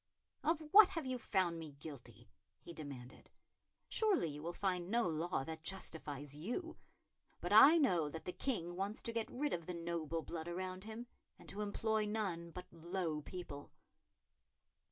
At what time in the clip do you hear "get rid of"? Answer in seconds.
9.13-9.67